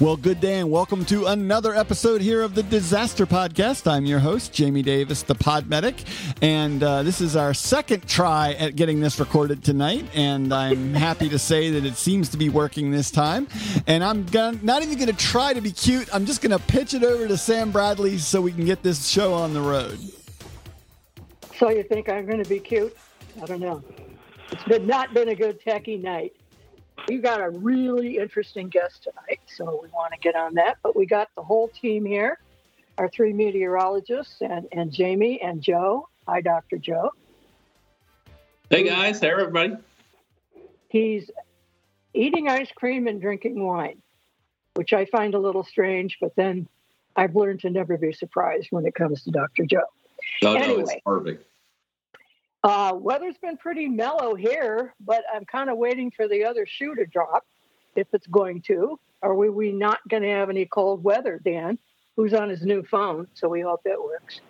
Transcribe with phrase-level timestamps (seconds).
[0.00, 3.90] Well, good day and welcome to another episode here of the Disaster Podcast.
[3.90, 6.04] I'm your host, Jamie Davis, the Pod Medic,
[6.40, 10.04] and uh, this is our second try at getting this recorded tonight.
[10.14, 13.48] And I'm happy to say that it seems to be working this time.
[13.88, 16.08] And I'm gonna, not even going to try to be cute.
[16.14, 19.08] I'm just going to pitch it over to Sam Bradley so we can get this
[19.08, 19.98] show on the road.
[21.58, 22.96] So you think I'm going to be cute?
[23.42, 23.82] I don't know.
[24.52, 26.36] It's been not been a good techie night.
[27.06, 30.78] We've got a really interesting guest tonight, so we want to get on that.
[30.82, 32.38] But we got the whole team here
[32.98, 36.08] our three meteorologists and, and Jamie and Joe.
[36.26, 36.76] Hi, Dr.
[36.78, 37.12] Joe.
[38.68, 39.20] Hey, guys.
[39.20, 39.76] Hey, everybody.
[40.88, 41.30] He's
[42.12, 44.02] eating ice cream and drinking wine,
[44.74, 46.68] which I find a little strange, but then
[47.14, 49.64] I've learned to never be surprised when it comes to Dr.
[49.64, 49.82] Joe.
[50.42, 51.46] No, anyway, no, it's perfect.
[52.64, 56.94] Uh, weather's been pretty mellow here, but I'm kind of waiting for the other shoe
[56.96, 57.46] to drop,
[57.94, 58.98] if it's going to.
[59.22, 61.78] Are we, we not going to have any cold weather, Dan?
[62.16, 63.28] Who's on his new phone?
[63.34, 64.40] So we hope it works.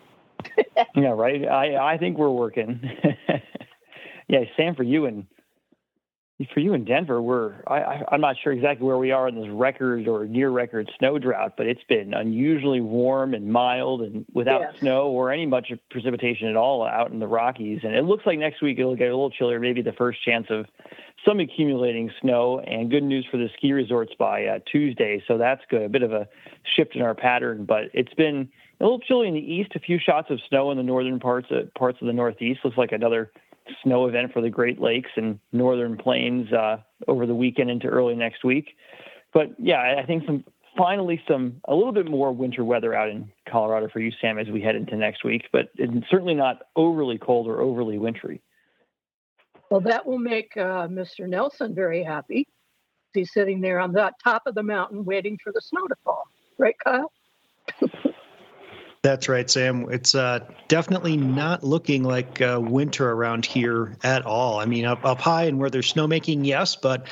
[0.96, 1.46] yeah, right.
[1.46, 2.80] I I think we're working.
[4.28, 5.26] yeah, Sam, for you and
[6.46, 9.48] for you in Denver, we're I, am not sure exactly where we are in this
[9.48, 14.76] record or near record snow drought, but it's been unusually warm and mild and without
[14.78, 17.80] snow or any much precipitation at all out in the Rockies.
[17.82, 20.46] And it looks like next week it'll get a little chillier, maybe the first chance
[20.48, 20.66] of
[21.26, 22.60] some accumulating snow.
[22.60, 25.82] And good news for the ski resorts by uh, Tuesday, so that's good.
[25.82, 26.28] A bit of a
[26.76, 29.72] shift in our pattern, but it's been a little chilly in the east.
[29.74, 32.60] A few shots of snow in the northern parts of, parts of the Northeast.
[32.62, 33.32] Looks like another
[33.82, 38.14] snow event for the Great Lakes and Northern Plains uh, over the weekend into early
[38.14, 38.76] next week.
[39.32, 40.44] But yeah, I think some
[40.76, 44.48] finally some a little bit more winter weather out in Colorado for you, Sam, as
[44.48, 45.48] we head into next week.
[45.52, 48.40] But it's certainly not overly cold or overly wintry.
[49.70, 51.28] Well, that will make uh, Mr.
[51.28, 52.48] Nelson very happy.
[53.12, 56.24] He's sitting there on the top of the mountain waiting for the snow to fall.
[56.56, 57.12] Right, Kyle?
[59.02, 59.86] That's right, Sam.
[59.90, 64.58] It's uh, definitely not looking like uh, winter around here at all.
[64.58, 67.06] I mean, up, up high and where there's snowmaking, yes, but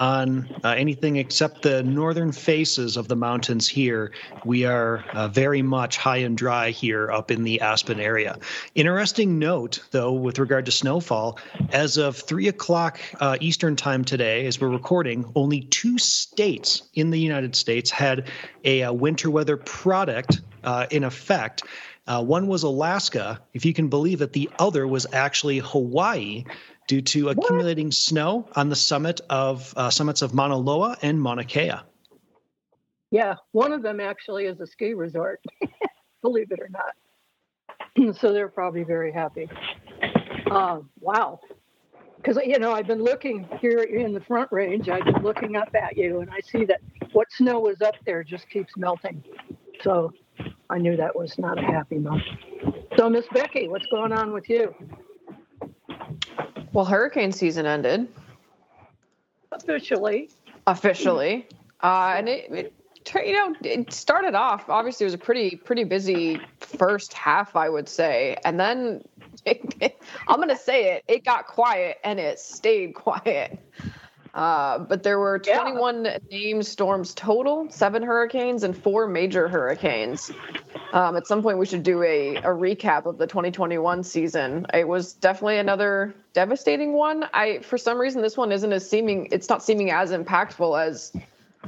[0.00, 4.12] on uh, anything except the northern faces of the mountains here,
[4.44, 8.36] we are uh, very much high and dry here up in the Aspen area.
[8.74, 11.38] Interesting note, though, with regard to snowfall,
[11.70, 17.10] as of 3 o'clock uh, Eastern time today, as we're recording, only two states in
[17.10, 18.28] the United States had
[18.64, 21.62] a, uh, winter weather product uh, in effect.
[22.06, 24.32] Uh, one was Alaska, if you can believe it.
[24.32, 26.44] The other was actually Hawaii,
[26.88, 27.94] due to accumulating what?
[27.94, 31.74] snow on the summit of uh, summits of Mauna Loa and Mauna Kea.
[33.10, 35.40] Yeah, one of them actually is a ski resort,
[36.22, 38.16] believe it or not.
[38.20, 39.48] so they're probably very happy.
[40.50, 41.40] Uh, wow.
[42.16, 45.68] Because, you know, I've been looking here in the front range, I've been looking up
[45.74, 46.80] at you, and I see that
[47.12, 49.22] what snow is up there just keeps melting.
[49.82, 50.12] So
[50.70, 52.22] I knew that was not a happy month.
[52.96, 54.74] So, Miss Becky, what's going on with you?
[56.72, 58.08] Well, hurricane season ended.
[59.52, 60.30] Officially.
[60.66, 61.46] Officially.
[61.80, 62.74] Uh, and it, it,
[63.24, 67.68] you know, it started off, obviously, it was a pretty, pretty busy first half, I
[67.68, 68.36] would say.
[68.44, 69.02] And then
[69.44, 73.60] it, it, I'm going to say it, it got quiet and it stayed quiet.
[74.34, 76.18] Uh, but there were 21 yeah.
[76.30, 80.30] named storms total, seven hurricanes and four major hurricanes.
[80.92, 84.66] Um, at some point, we should do a, a recap of the 2021 season.
[84.72, 87.24] It was definitely another devastating one.
[87.34, 89.28] I, for some reason, this one isn't as seeming.
[89.32, 91.12] It's not seeming as impactful as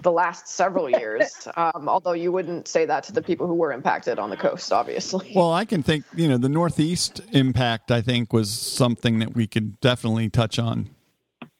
[0.02, 1.48] the last several years.
[1.56, 4.72] Um, although you wouldn't say that to the people who were impacted on the coast,
[4.72, 5.32] obviously.
[5.34, 6.04] Well, I can think.
[6.14, 7.90] You know, the Northeast impact.
[7.90, 10.90] I think was something that we could definitely touch on.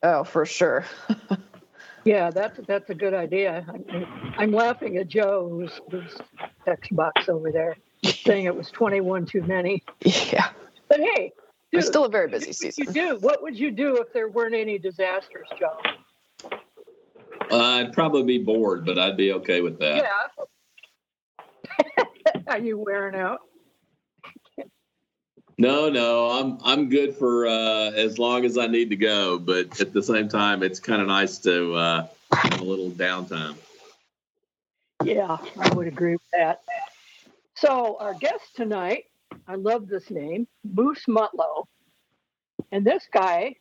[0.03, 0.85] Oh, for sure.
[2.05, 3.65] yeah, that's that's a good idea.
[3.69, 6.17] I'm, I'm laughing at Joe, who's, who's
[6.65, 6.91] text
[7.29, 9.85] over there, saying it was 21 too many.
[10.05, 10.51] Yeah.
[10.89, 11.33] But hey,
[11.71, 12.87] dude, it's still a very busy season.
[12.87, 13.19] You do.
[13.21, 15.77] What would you do if there weren't any disasters, Joe?
[17.51, 20.09] Uh, I'd probably be bored, but I'd be okay with that.
[21.97, 22.05] Yeah.
[22.47, 23.41] Are you wearing out?
[25.61, 29.39] No, no, I'm I'm good for uh, as long as I need to go.
[29.39, 33.57] But at the same time, it's kind of nice to uh, have a little downtime.
[35.05, 36.63] Yeah, I would agree with that.
[37.57, 39.05] So our guest tonight,
[39.47, 41.67] I love this name, Moose Mutlow,
[42.73, 43.57] and this guy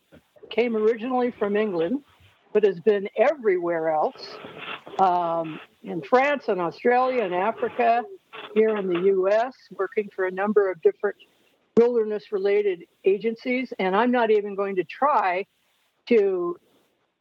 [0.49, 2.05] came originally from England,
[2.53, 4.37] but has been everywhere else,
[4.99, 8.03] um, in France and Australia and Africa,
[8.53, 11.17] here in the U.S., working for a number of different
[11.79, 13.71] wilderness related agencies.
[13.79, 15.45] And I'm not even going to try
[16.09, 16.57] to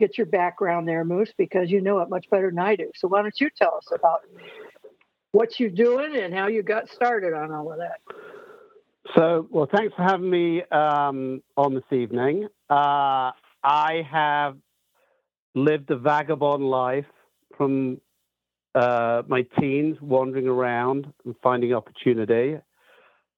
[0.01, 2.91] get your background there, Moose, because you know it much better than I do.
[2.97, 4.21] So why don't you tell us about
[5.33, 8.01] what you're doing and how you got started on all of that?
[9.17, 12.47] So, well, thanks for having me um, on this evening.
[12.69, 13.33] Uh,
[13.63, 14.57] I have
[15.55, 17.07] lived a vagabond life
[17.57, 18.01] from
[18.75, 22.59] uh, my teens, wandering around and finding opportunity.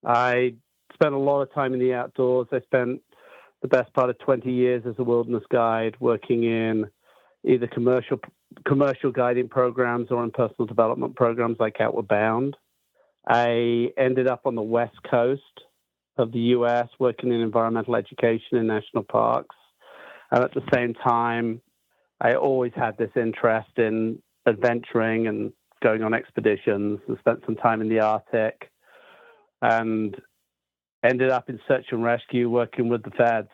[0.04, 0.54] I
[1.00, 2.48] spent a lot of time in the outdoors.
[2.52, 3.00] I spent
[3.62, 6.86] the best part of 20 years as a wilderness guide, working in
[7.44, 8.18] either commercial
[8.66, 12.56] commercial guiding programs or in personal development programs like Outward Bound.
[13.26, 15.42] I ended up on the west coast
[16.18, 16.88] of the U.S.
[16.98, 19.56] working in environmental education in national parks,
[20.30, 21.62] and at the same time,
[22.20, 25.52] I always had this interest in adventuring and
[25.82, 26.98] going on expeditions.
[27.08, 28.70] And spent some time in the Arctic,
[29.62, 30.20] and
[31.04, 33.48] ended up in search and rescue working with the feds.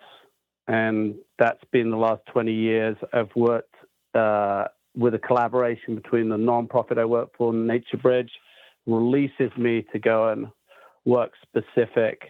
[0.68, 2.96] And that's been the last 20 years.
[3.12, 3.74] I've worked
[4.14, 4.64] uh,
[4.96, 8.30] with a collaboration between the nonprofit I work for, Nature Bridge,
[8.86, 10.48] releases me to go and
[11.04, 12.22] work specific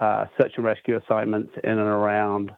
[0.00, 2.50] uh, search and rescue assignments in and around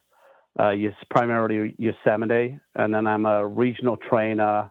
[0.58, 0.72] uh,
[1.10, 2.58] primarily Yosemite.
[2.74, 4.70] And then I'm a regional trainer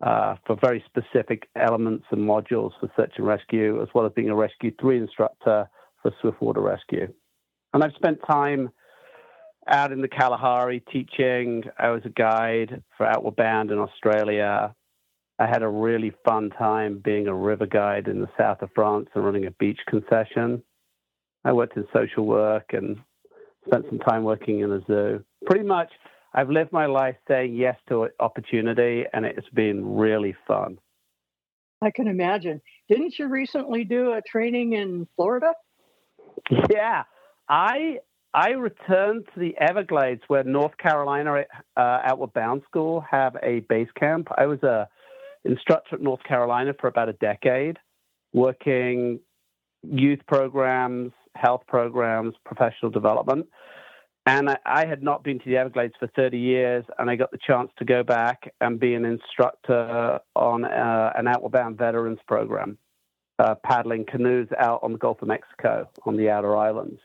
[0.00, 4.30] uh, for very specific elements and modules for search and rescue, as well as being
[4.30, 5.68] a Rescue 3 instructor
[6.02, 7.12] for Swiftwater Rescue.
[7.72, 8.70] And I've spent time
[9.68, 11.64] out in the Kalahari teaching.
[11.78, 14.74] I was a guide for Outward Bound in Australia.
[15.38, 19.08] I had a really fun time being a river guide in the south of France
[19.14, 20.62] and running a beach concession.
[21.44, 22.98] I worked in social work and
[23.64, 25.24] spent some time working in a zoo.
[25.46, 25.90] Pretty much,
[26.34, 30.78] I've lived my life saying yes to opportunity, and it's been really fun.
[31.82, 32.60] I can imagine.
[32.88, 35.54] Didn't you recently do a training in Florida?
[36.70, 37.04] Yeah,
[37.48, 37.98] I
[38.32, 41.44] I returned to the Everglades where North Carolina
[41.76, 44.28] uh, Outward Bound School have a base camp.
[44.36, 44.88] I was a
[45.44, 47.78] instructor at North Carolina for about a decade,
[48.32, 49.20] working
[49.82, 53.46] youth programs, health programs, professional development.
[54.26, 57.30] And I, I, had not been to the Everglades for 30 years, and I got
[57.30, 62.18] the chance to go back and be an instructor on uh, an Outward Bound Veterans
[62.28, 62.76] program
[63.40, 67.00] uh, paddling canoes out on the Gulf of Mexico on the outer islands.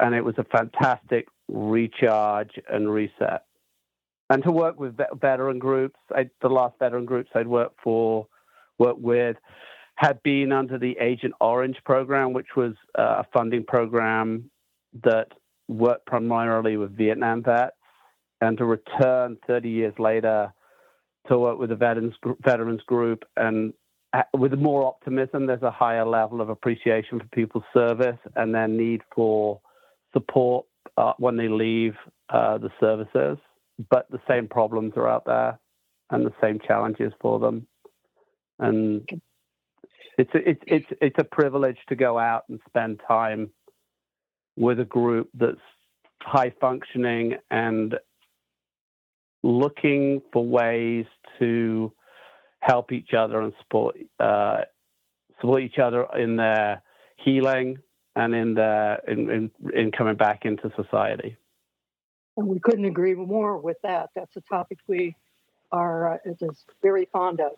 [0.00, 3.44] And it was a fantastic recharge and reset.
[4.28, 8.26] And to work with veteran groups, I, the last veteran groups I'd worked for,
[8.78, 9.36] worked with,
[9.94, 14.50] had been under the Agent Orange program, which was uh, a funding program
[15.04, 15.28] that
[15.68, 17.76] worked primarily with Vietnam vets.
[18.40, 20.52] And to return 30 years later
[21.28, 23.74] to work with the veterans, veterans group and
[24.34, 29.02] with more optimism, there's a higher level of appreciation for people's service and their need
[29.14, 29.60] for
[30.12, 30.66] support
[30.96, 31.94] uh, when they leave
[32.28, 33.38] uh, the services.
[33.90, 35.58] But the same problems are out there
[36.10, 37.66] and the same challenges for them.
[38.58, 39.08] And
[40.18, 43.50] it's it's it's it's a privilege to go out and spend time
[44.56, 45.56] with a group that's
[46.20, 47.94] high functioning and
[49.42, 51.06] looking for ways
[51.38, 51.90] to
[52.60, 54.62] help each other and support uh,
[55.40, 56.82] support each other in their
[57.16, 57.78] healing
[58.16, 61.36] and in their in, in, in coming back into society.
[62.36, 64.10] And we couldn't agree more with that.
[64.14, 65.16] That's a topic we
[65.72, 67.52] are uh, is very fond of.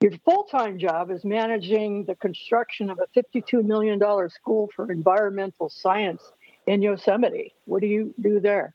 [0.00, 6.22] Your full-time job is managing the construction of a $52 million school for environmental science
[6.68, 7.52] in Yosemite.
[7.64, 8.74] What do you do there?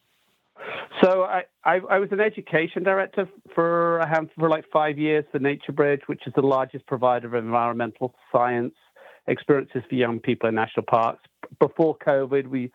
[1.01, 4.01] So I, I, I, was an education director for
[4.37, 8.75] for like five years for Nature Bridge, which is the largest provider of environmental science
[9.27, 11.23] experiences for young people in national parks.
[11.59, 12.71] Before COVID, we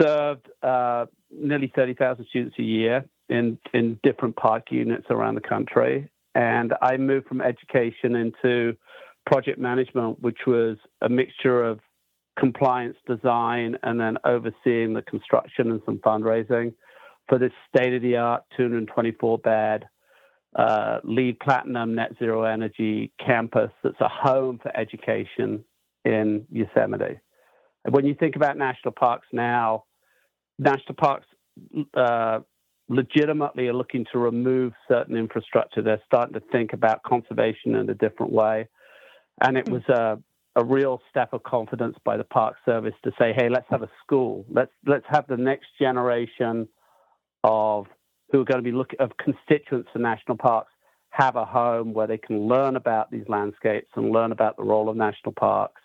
[0.00, 6.08] served uh, nearly 30,000 students a year in, in different park units around the country.
[6.34, 8.76] And I moved from education into
[9.26, 11.80] project management, which was a mixture of
[12.38, 16.72] compliance design and then overseeing the construction and some fundraising
[17.28, 19.84] for this state of the art 224 bed
[20.56, 25.64] uh, LEED platinum net zero energy campus that's a home for education
[26.04, 27.20] in Yosemite.
[27.90, 29.84] when you think about national parks now,
[30.58, 31.26] national parks
[31.94, 32.40] uh,
[32.88, 35.82] legitimately are looking to remove certain infrastructure.
[35.82, 38.68] They're starting to think about conservation in a different way.
[39.40, 40.18] And it was a,
[40.58, 43.90] a real step of confidence by the Park Service to say, hey, let's have a
[44.04, 44.44] school.
[44.50, 46.68] Let's let's have the next generation
[47.44, 47.86] of
[48.32, 50.72] who are going to be looking of constituents for national parks
[51.10, 54.88] have a home where they can learn about these landscapes and learn about the role
[54.88, 55.80] of national parks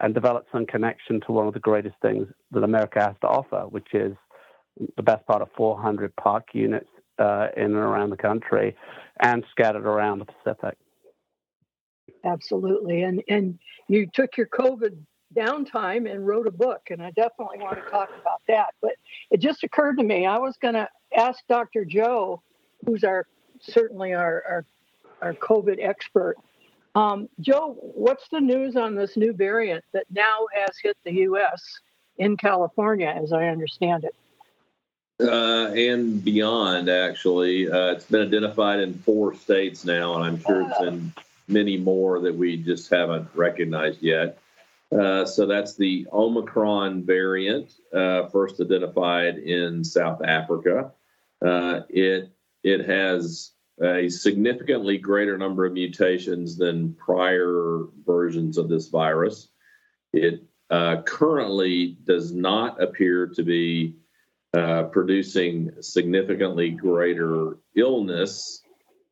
[0.00, 3.62] and develop some connection to one of the greatest things that America has to offer,
[3.70, 4.12] which is
[4.96, 6.88] the best part of 400 park units
[7.20, 8.76] uh, in and around the country
[9.20, 10.76] and scattered around the Pacific.
[12.24, 13.02] Absolutely.
[13.02, 13.58] And and
[13.88, 14.96] you took your COVID
[15.34, 18.74] downtime and wrote a book, and I definitely want to talk about that.
[18.80, 18.94] But
[19.30, 21.84] it just occurred to me I was going to ask Dr.
[21.84, 22.42] Joe,
[22.84, 23.26] who's our
[23.60, 24.64] certainly our our,
[25.22, 26.36] our COVID expert.
[26.94, 31.80] Um, Joe, what's the news on this new variant that now has hit the U.S.
[32.16, 34.14] in California, as I understand it?
[35.20, 37.70] Uh, and beyond, actually.
[37.70, 41.12] Uh, it's been identified in four states now, and I'm sure it's in
[41.48, 44.38] many more that we just haven't recognized yet.
[44.96, 50.92] Uh, so that's the Omicron variant, uh, first identified in South Africa.
[51.44, 52.30] Uh, it
[52.62, 59.48] it has a significantly greater number of mutations than prior versions of this virus.
[60.12, 63.94] It uh, currently does not appear to be
[64.54, 68.62] uh, producing significantly greater illness,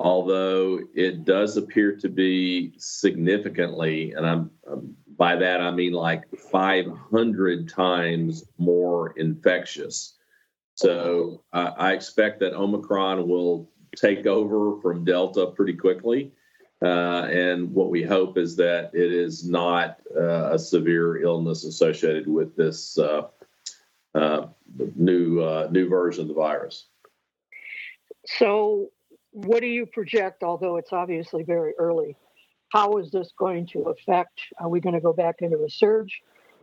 [0.00, 6.24] although it does appear to be significantly, and I'm, um, by that I mean like
[6.36, 10.14] 500 times more infectious.
[10.74, 16.32] So uh, I expect that Omicron will take over from Delta pretty quickly.
[16.82, 22.26] Uh, and what we hope is that it is not uh, a severe illness associated
[22.26, 23.22] with this uh,
[24.14, 24.46] uh,
[24.96, 26.88] new uh, new version of the virus.
[28.26, 28.90] So,
[29.34, 30.42] what do you project?
[30.42, 32.16] Although it's obviously very early,
[32.68, 34.40] how is this going to affect?
[34.58, 36.22] Are we going to go back into a surge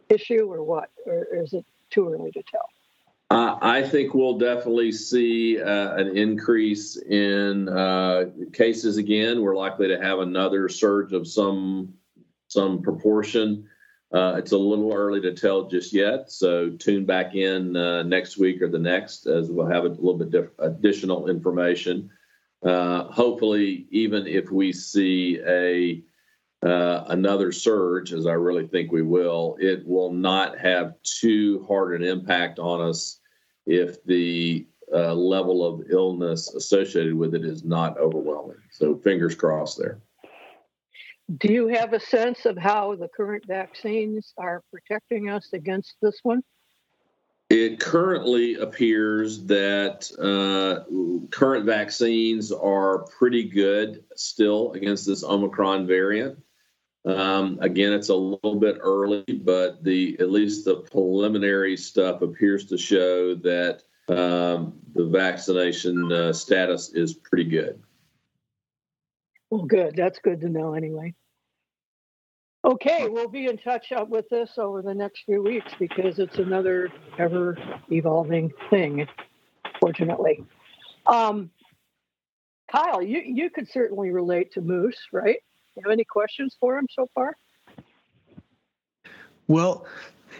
[0.09, 0.89] issue, or what?
[1.05, 2.69] Or is it too early to tell?
[3.29, 9.41] Uh, I think we'll definitely see uh, an increase in uh, cases again.
[9.41, 11.93] We're likely to have another surge of some
[12.47, 13.67] some proportion.
[14.13, 18.37] Uh, it's a little early to tell just yet, so tune back in uh, next
[18.37, 22.09] week or the next as we'll have a little bit diff- additional information.
[22.63, 26.03] Uh, hopefully, even if we see a
[26.63, 32.00] uh, another surge, as I really think we will, it will not have too hard
[32.00, 33.20] an impact on us
[33.65, 38.58] if the uh, level of illness associated with it is not overwhelming.
[38.70, 40.01] So, fingers crossed there.
[41.38, 46.20] Do you have a sense of how the current vaccines are protecting us against this
[46.22, 46.44] one?
[47.51, 50.86] It currently appears that uh,
[51.31, 56.41] current vaccines are pretty good still against this Omicron variant.
[57.03, 62.67] Um, again, it's a little bit early, but the at least the preliminary stuff appears
[62.67, 67.84] to show that um, the vaccination uh, status is pretty good.
[69.50, 69.98] Well, good.
[69.98, 71.15] That's good to know anyway.
[72.63, 76.89] Okay, we'll be in touch with this over the next few weeks because it's another
[77.18, 77.58] ever
[77.91, 79.08] evolving thing,
[79.80, 80.44] fortunately.
[81.08, 81.50] Um,
[82.72, 85.38] Kyle, you, you could certainly relate to Moose, right?
[85.75, 87.36] You have any questions for him so far?
[89.48, 89.88] Well,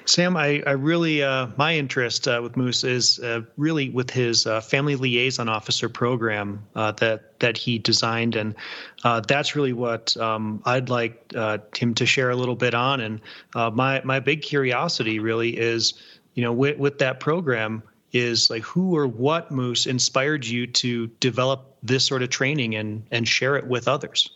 [0.06, 4.48] Sam, I, I really, uh, my interest uh, with Moose is uh, really with his
[4.48, 8.56] uh, family liaison officer program uh, that that he designed, and
[9.04, 11.34] uh, that's really what um, I'd like
[11.76, 13.00] him to share a little bit on.
[13.00, 13.22] And
[13.56, 15.94] my my big curiosity really is,
[16.34, 21.08] you know, with, with that program is like who or what Moose inspired you to
[21.20, 24.30] develop this sort of training and and share it with others.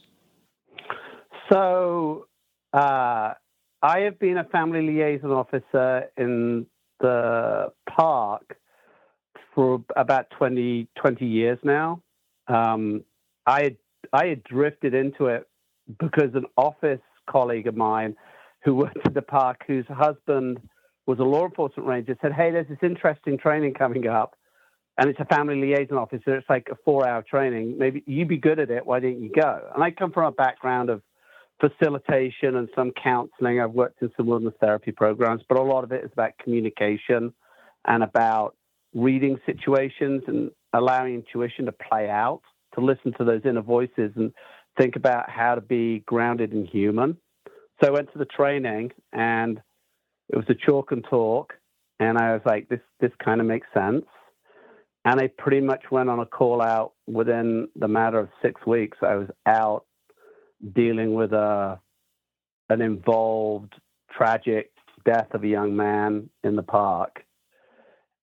[1.50, 2.28] So.
[3.86, 6.66] I have been a family liaison officer in
[7.02, 8.58] the park
[9.54, 12.02] for about 20, 20 years now.
[12.48, 13.04] Um,
[13.46, 13.78] I had,
[14.12, 15.48] I had drifted into it
[16.00, 17.00] because an office
[17.30, 18.16] colleague of mine
[18.64, 20.62] who worked at the park, whose husband
[21.06, 24.36] was a law enforcement ranger, said, "Hey, there's this interesting training coming up,
[24.98, 26.36] and it's a family liaison officer.
[26.36, 27.78] It's like a four-hour training.
[27.78, 28.84] Maybe you'd be good at it.
[28.84, 31.04] Why don't you go?" And I come from a background of
[31.60, 33.62] facilitation and some counseling.
[33.62, 37.34] I've worked in some wilderness therapy programs, but a lot of it is about communication
[37.86, 38.56] and about
[38.94, 42.42] reading situations and allowing intuition to play out,
[42.74, 44.32] to listen to those inner voices and
[44.78, 47.18] think about how to be grounded and human.
[47.82, 49.62] So I went to the training and
[50.30, 51.54] it was a chalk and talk.
[52.00, 54.06] And I was like, this, this kind of makes sense.
[55.06, 58.98] And I pretty much went on a call out within the matter of six weeks.
[59.02, 59.86] I was out
[60.74, 61.80] dealing with a
[62.70, 63.74] an involved
[64.12, 64.72] tragic
[65.06, 67.24] death of a young man in the park,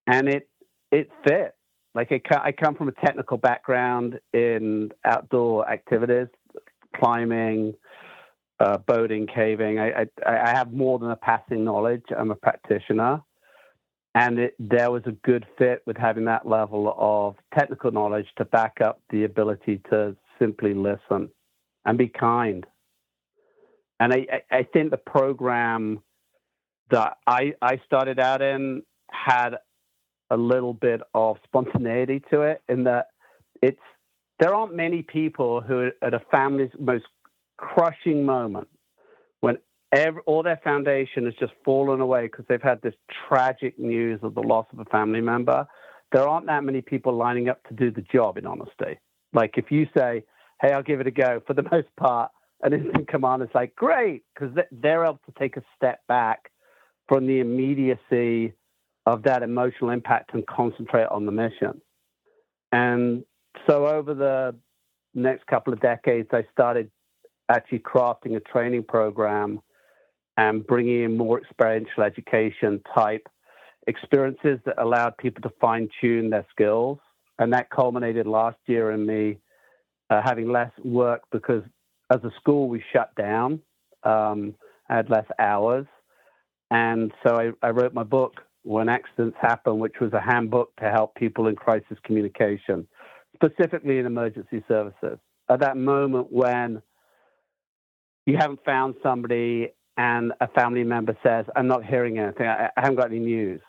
[0.07, 0.49] and it
[0.91, 1.55] it fit.
[1.95, 6.29] Like it, I come from a technical background in outdoor activities,
[6.97, 7.75] climbing,
[8.61, 9.79] uh, boating, caving.
[9.79, 12.05] I, I, I have more than a passing knowledge.
[12.17, 13.21] I'm a practitioner,
[14.15, 18.47] and it, there was a good fit with having that level of technical knowledge to
[18.47, 21.29] back up the ability to simply listen
[21.85, 22.67] and be kind.
[24.01, 26.03] And I, I think the program
[26.91, 29.57] that I, I started out in had
[30.31, 33.09] a little bit of spontaneity to it in that
[33.61, 33.79] it's
[34.39, 37.05] there aren't many people who at a family's most
[37.59, 38.69] crushing moment
[39.41, 39.59] when
[39.93, 42.95] every, all their foundation has just fallen away because they've had this
[43.29, 45.67] tragic news of the loss of a family member
[46.13, 48.99] there aren't that many people lining up to do the job in honesty
[49.35, 50.25] like if you say
[50.63, 52.31] hey i'll give it a go for the most part
[52.63, 56.51] an incident command is like great because they're able to take a step back
[57.09, 58.55] from the immediacy
[59.05, 61.81] of that emotional impact and concentrate on the mission
[62.71, 63.25] and
[63.67, 64.55] so over the
[65.15, 66.91] next couple of decades i started
[67.49, 69.61] actually crafting a training program
[70.37, 73.29] and bringing in more experiential education type
[73.87, 76.99] experiences that allowed people to fine tune their skills.
[77.39, 79.39] And that culminated last year in me
[80.13, 81.63] uh, having less work because
[82.13, 83.61] as a school we shut down,
[84.03, 84.55] um,
[84.91, 85.87] I had less hours.
[86.71, 90.91] And so I, I wrote my book, When Accidents Happen, which was a handbook to
[90.91, 92.87] help people in crisis communication,
[93.35, 95.19] specifically in emergency services.
[95.49, 96.83] At that moment when
[98.27, 102.81] you haven't found somebody and a family member says, I'm not hearing anything, I, I
[102.81, 103.61] haven't got any news,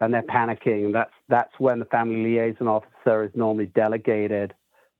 [0.00, 4.54] and they're panicking, that's, that's when the family liaison officer is normally delegated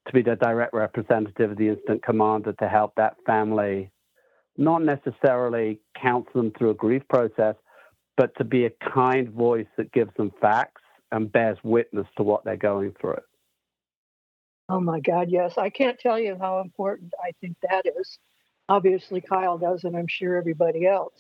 [0.07, 3.91] to be the direct representative of the incident commander to help that family
[4.57, 7.55] not necessarily counsel them through a grief process,
[8.17, 12.45] but to be a kind voice that gives them facts and bears witness to what
[12.45, 13.17] they're going through.
[14.69, 15.59] Oh my God, yes.
[15.59, 18.19] I can't tell you how important I think that is
[18.69, 21.15] obviously Kyle does, and I'm sure everybody else.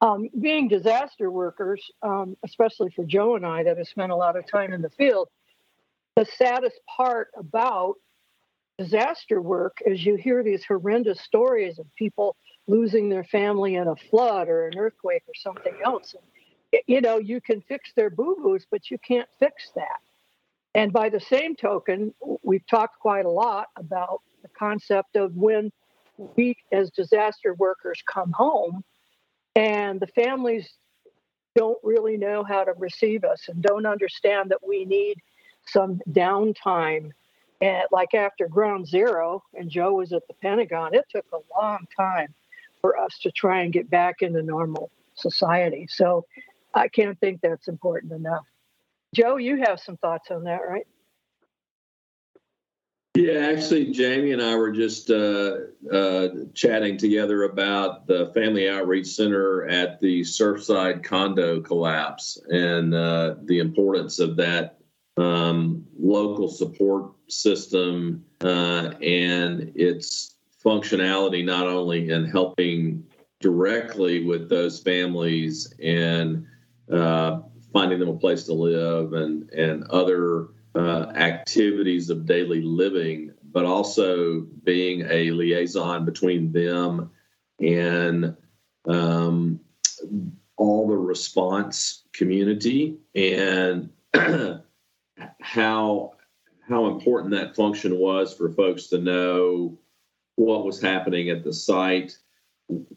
[0.00, 4.36] Um, being disaster workers, um, especially for Joe and I that have spent a lot
[4.36, 5.28] of time in the field,
[6.16, 7.94] the saddest part about
[8.78, 13.96] disaster work is you hear these horrendous stories of people losing their family in a
[13.96, 16.14] flood or an earthquake or something else.
[16.72, 20.00] And, you know, you can fix their boo boos, but you can't fix that.
[20.74, 25.70] And by the same token, we've talked quite a lot about the concept of when
[26.36, 28.82] we as disaster workers come home
[29.54, 30.74] and the families
[31.54, 35.18] don't really know how to receive us and don't understand that we need
[35.66, 37.10] some downtime
[37.64, 41.86] and like after ground zero and joe was at the pentagon it took a long
[41.96, 42.32] time
[42.80, 45.86] for us to try and get back into normal society.
[45.88, 46.26] So
[46.74, 48.44] i can't think that's important enough.
[49.14, 50.86] Joe you have some thoughts on that right?
[53.16, 55.58] Yeah, actually, Jamie and I were just uh,
[55.90, 63.36] uh, chatting together about the Family Outreach Center at the Surfside condo collapse and uh,
[63.44, 64.80] the importance of that
[65.16, 73.02] um, local support system uh, and its functionality, not only in helping
[73.40, 76.46] directly with those families and
[76.92, 77.40] uh,
[77.72, 83.64] finding them a place to live and, and other uh, activities of daily living, but
[83.64, 87.10] also being a liaison between them
[87.60, 88.36] and
[88.86, 89.58] um,
[90.56, 93.90] all the response community and
[95.44, 96.14] how
[96.66, 99.78] how important that function was for folks to know
[100.36, 102.16] what was happening at the site,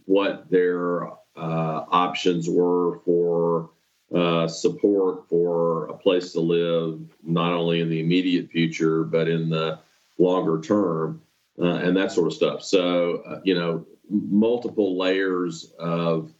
[0.06, 3.72] what their uh, options were for
[4.16, 9.50] uh, support for a place to live, not only in the immediate future, but in
[9.50, 9.78] the
[10.18, 11.22] longer term,
[11.60, 12.64] uh, and that sort of stuff.
[12.64, 16.32] So, uh, you know, multiple layers of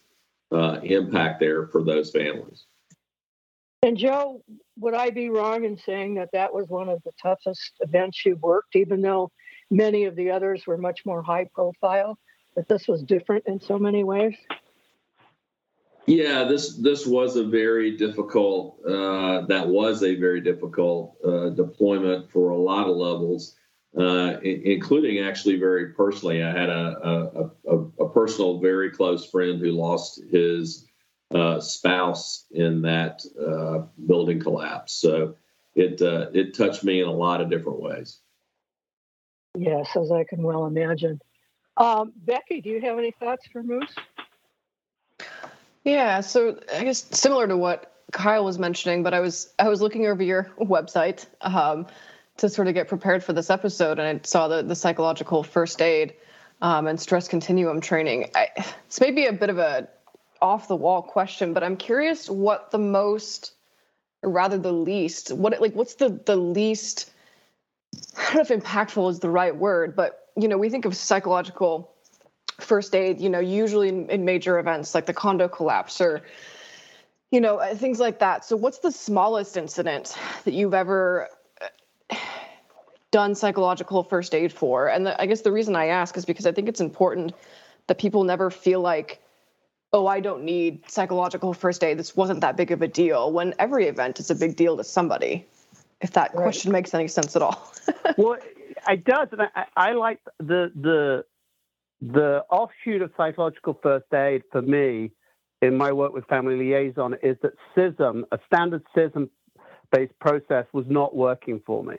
[0.50, 2.64] uh, impact there for those families.
[3.82, 4.42] And Joe,
[4.78, 8.36] would I be wrong in saying that that was one of the toughest events you
[8.36, 9.30] worked, even though
[9.70, 12.18] many of the others were much more high profile?
[12.56, 14.34] That this was different in so many ways?
[16.06, 18.80] Yeah, this this was a very difficult.
[18.84, 23.54] Uh, that was a very difficult uh, deployment for a lot of levels,
[23.96, 26.42] uh, including actually very personally.
[26.42, 30.87] I had a, a, a, a personal, very close friend who lost his
[31.34, 34.94] uh, spouse in that uh, building collapse.
[34.94, 35.36] So
[35.74, 38.18] it uh, it touched me in a lot of different ways.
[39.56, 41.20] Yes, as I can well imagine.
[41.76, 43.94] Um, Becky, do you have any thoughts for Moose?
[45.84, 49.80] Yeah, so I guess similar to what Kyle was mentioning, but I was I was
[49.80, 51.86] looking over your website um,
[52.38, 55.80] to sort of get prepared for this episode, and I saw the the psychological first
[55.80, 56.14] aid
[56.62, 58.30] um, and stress continuum training.
[58.34, 59.88] I, this may be a bit of a
[60.40, 63.54] off the wall question, but I'm curious what the most
[64.22, 67.12] or rather the least what like what's the the least
[68.16, 70.96] i don't know if impactful is the right word but you know we think of
[70.96, 71.94] psychological
[72.58, 76.24] first aid you know usually in, in major events like the condo collapse or
[77.30, 78.44] you know uh, things like that.
[78.44, 81.28] So what's the smallest incident that you've ever
[81.60, 82.16] uh,
[83.10, 84.88] done psychological first aid for?
[84.88, 87.32] And the, i guess the reason i ask is because i think it's important
[87.86, 89.22] that people never feel like
[89.92, 91.98] oh, I don't need psychological first aid.
[91.98, 93.32] This wasn't that big of a deal.
[93.32, 95.46] When every event is a big deal to somebody,
[96.00, 96.42] if that right.
[96.42, 97.72] question makes any sense at all.
[98.16, 98.36] well,
[98.88, 101.24] it does, and I, I like the the
[102.00, 105.10] the offshoot of psychological first aid for me
[105.62, 109.28] in my work with family liaison is that CISM, a standard CISM
[109.90, 111.96] based process, was not working for me.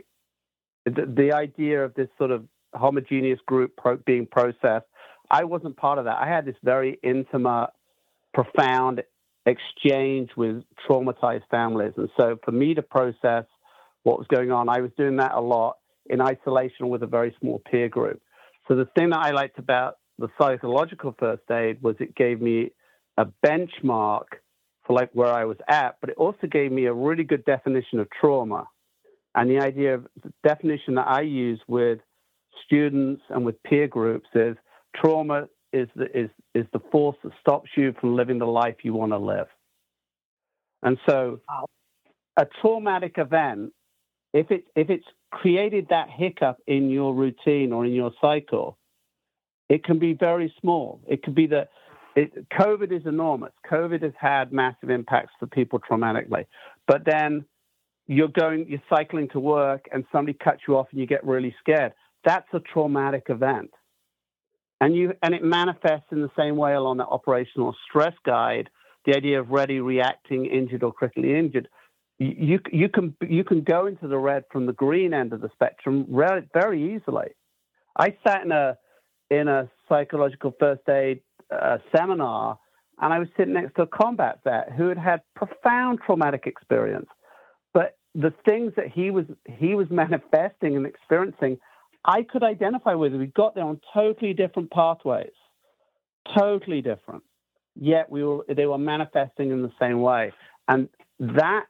[0.85, 4.85] The, the idea of this sort of homogeneous group pro- being processed,
[5.29, 6.17] I wasn't part of that.
[6.17, 7.69] I had this very intimate
[8.43, 9.03] profound
[9.45, 11.93] exchange with traumatized families.
[11.97, 13.45] And so for me to process
[14.03, 17.35] what was going on, I was doing that a lot in isolation with a very
[17.39, 18.21] small peer group.
[18.67, 22.71] So the thing that I liked about the psychological first aid was it gave me
[23.17, 24.25] a benchmark
[24.85, 27.99] for like where I was at, but it also gave me a really good definition
[27.99, 28.67] of trauma.
[29.35, 31.99] And the idea of the definition that I use with
[32.65, 34.55] students and with peer groups is
[34.95, 38.93] trauma is the, is, is the force that stops you from living the life you
[38.93, 39.47] want to live.
[40.83, 41.39] And so,
[42.37, 43.73] a traumatic event,
[44.33, 48.77] if it if it's created that hiccup in your routine or in your cycle,
[49.67, 51.01] it can be very small.
[51.07, 51.69] It could be that
[52.15, 53.51] it, COVID is enormous.
[53.69, 56.45] COVID has had massive impacts for people traumatically,
[56.87, 57.45] but then
[58.07, 61.55] you're going, you're cycling to work, and somebody cuts you off, and you get really
[61.59, 61.93] scared.
[62.25, 63.69] That's a traumatic event
[64.81, 68.69] and you and it manifests in the same way along that operational stress guide.
[69.05, 71.67] The idea of ready, reacting, injured, or critically injured.
[72.17, 75.49] You you can you can go into the red from the green end of the
[75.53, 76.05] spectrum
[76.53, 77.29] very easily.
[77.97, 78.77] I sat in a
[79.29, 82.59] in a psychological first aid uh, seminar,
[83.01, 87.09] and I was sitting next to a combat vet who had had profound traumatic experience,
[87.73, 89.25] but the things that he was
[89.57, 91.57] he was manifesting and experiencing
[92.05, 93.13] I could identify with.
[93.13, 93.17] It.
[93.17, 95.31] We got there on totally different pathways,
[96.37, 97.23] totally different.
[97.75, 100.31] Yet we were they were manifesting in the same way,
[100.67, 101.65] and that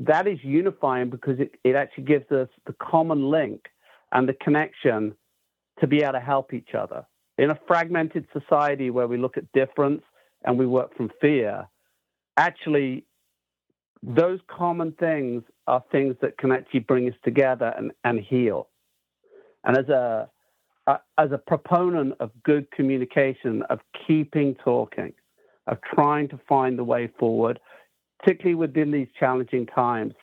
[0.00, 3.66] that is unifying because it, it actually gives us the common link
[4.10, 5.14] and the connection
[5.80, 7.04] to be able to help each other.
[7.38, 10.02] In a fragmented society where we look at difference
[10.44, 11.66] and we work from fear,
[12.36, 13.04] actually,
[14.02, 18.68] those common things are things that can actually bring us together and, and heal.
[19.64, 20.28] And as a
[20.86, 25.12] as a proponent of good communication, of keeping talking,
[25.68, 27.60] of trying to find the way forward,
[28.18, 30.14] particularly within these challenging times,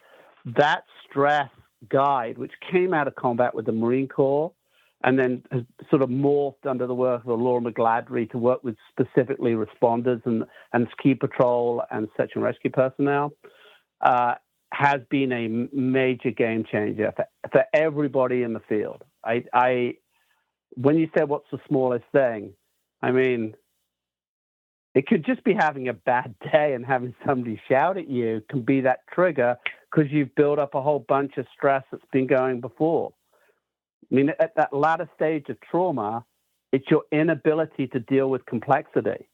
[0.46, 1.50] that stress
[1.90, 4.52] guide, which came out of combat with the Marine Corps
[5.04, 8.76] and then has sort of morphed under the work of Laura McGladrey to work with
[8.90, 13.32] specifically responders and, and ski patrol and search and rescue personnel,
[14.02, 14.36] uh,
[14.74, 19.04] has been a major game changer for, for everybody in the field.
[19.24, 19.96] I, I,
[20.76, 22.54] when you say what's the smallest thing,
[23.02, 23.56] I mean,
[24.96, 28.62] it could just be having a bad day and having somebody shout at you can
[28.62, 29.58] be that trigger
[29.92, 33.14] because you've built up a whole bunch of stress that's been going before.
[34.12, 36.26] I mean, at that latter stage of trauma,
[36.72, 39.29] it's your inability to deal with complexity,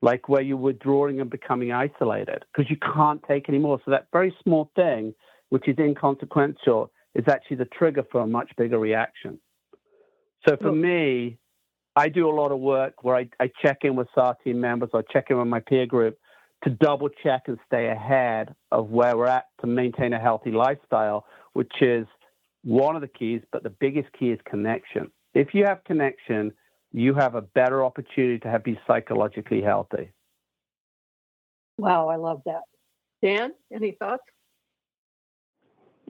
[0.00, 3.80] like where you're withdrawing and becoming isolated because you can't take anymore.
[3.84, 5.14] So that very small thing,
[5.48, 9.40] which is inconsequential, is actually the trigger for a much bigger reaction.
[10.48, 11.38] So for me,
[11.96, 14.90] I do a lot of work where I, I check in with SAR team members
[14.92, 16.16] or check in with my peer group
[16.62, 21.26] to double check and stay ahead of where we're at to maintain a healthy lifestyle,
[21.54, 22.06] which is
[22.62, 25.10] one of the keys, but the biggest key is connection.
[25.34, 26.52] If you have connection,
[26.92, 30.10] you have a better opportunity to have, be psychologically healthy.
[31.76, 32.62] Wow, I love that.
[33.22, 34.22] Dan, any thoughts?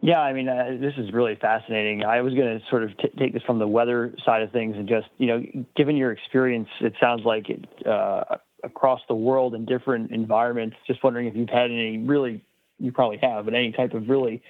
[0.00, 2.04] Yeah, I mean, uh, this is really fascinating.
[2.04, 4.76] I was going to sort of t- take this from the weather side of things
[4.76, 5.42] and just, you know,
[5.76, 10.76] given your experience, it sounds like it, uh, across the world in different environments.
[10.86, 12.44] Just wondering if you've had any really,
[12.78, 14.40] you probably have, but any type of really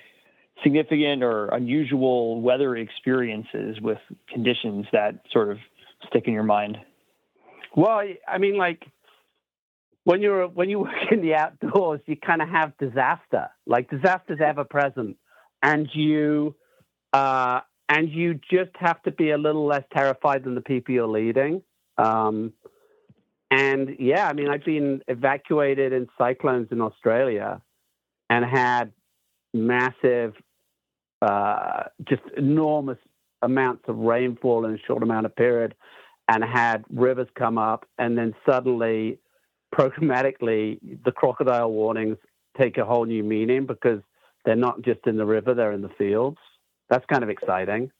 [0.62, 5.58] significant or unusual weather experiences with conditions that sort of
[6.06, 6.78] stick in your mind.
[7.76, 8.84] Well, I mean, like
[10.04, 13.48] when you're when you work in the outdoors, you kind of have disaster.
[13.66, 15.16] Like disaster's ever present
[15.62, 16.54] and you
[17.12, 21.08] uh, and you just have to be a little less terrified than the people you're
[21.08, 21.62] leading.
[21.96, 22.52] Um,
[23.50, 27.62] and yeah, I mean, I've been evacuated in cyclones in Australia,
[28.28, 28.92] and had
[29.54, 30.34] massive,
[31.22, 32.98] uh, just enormous
[33.42, 35.74] amounts of rainfall in a short amount of period,
[36.28, 39.18] and had rivers come up, and then suddenly,
[39.74, 42.16] programmatically, the crocodile warnings
[42.58, 44.00] take a whole new meaning because
[44.44, 46.38] they're not just in the river; they're in the fields.
[46.90, 47.90] That's kind of exciting.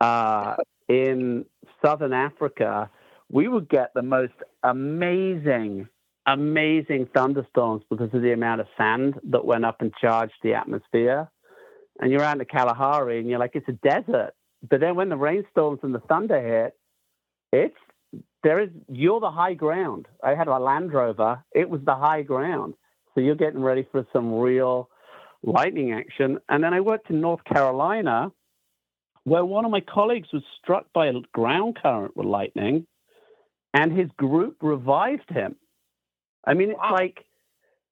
[0.00, 0.56] Uh,
[0.88, 1.44] in
[1.84, 2.90] southern Africa,
[3.30, 5.88] we would get the most amazing,
[6.26, 11.30] amazing thunderstorms because of the amount of sand that went up and charged the atmosphere.
[12.00, 14.32] And you're out in the Kalahari and you're like, it's a desert.
[14.68, 16.76] But then when the rainstorms and the thunder hit,
[17.52, 20.06] it's there is you're the high ground.
[20.22, 21.42] I had a Land Rover.
[21.52, 22.74] It was the high ground.
[23.14, 24.88] So you're getting ready for some real
[25.42, 26.38] lightning action.
[26.48, 28.32] And then I worked in North Carolina
[29.24, 32.86] where one of my colleagues was struck by a ground current with lightning
[33.74, 35.56] and his group revived him.
[36.44, 37.24] I mean, it's like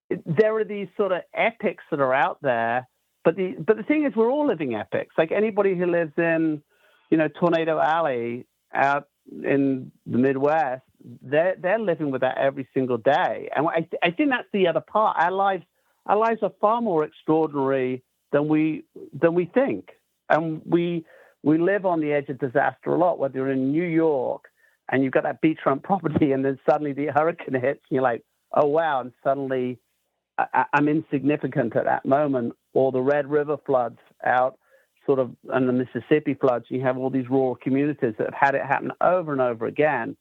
[0.08, 2.88] there are these sort of epics that are out there,
[3.28, 5.14] but the but the thing is, we're all living epics.
[5.18, 6.62] Like anybody who lives in,
[7.10, 10.80] you know, Tornado Alley out in the Midwest,
[11.20, 13.50] they're they're living with that every single day.
[13.54, 15.18] And I I think that's the other part.
[15.20, 15.64] Our lives
[16.06, 19.90] our lives are far more extraordinary than we than we think,
[20.30, 21.04] and we
[21.42, 23.18] we live on the edge of disaster a lot.
[23.18, 24.44] Whether you're in New York
[24.90, 28.24] and you've got that beachfront property, and then suddenly the hurricane hits, and you're like,
[28.54, 29.78] oh wow, and suddenly
[30.38, 32.54] I, am insignificant at that moment.
[32.78, 34.54] Or the Red River floods out,
[35.04, 36.66] sort of, and the Mississippi floods.
[36.68, 40.16] You have all these rural communities that have had it happen over and over again.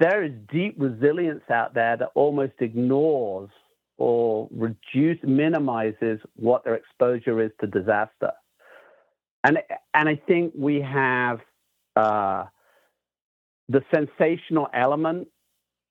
[0.00, 3.50] There is deep resilience out there that almost ignores
[3.96, 8.32] or reduce minimizes what their exposure is to disaster.
[9.44, 9.58] And
[9.94, 11.38] and I think we have
[11.94, 12.46] uh,
[13.68, 15.28] the sensational element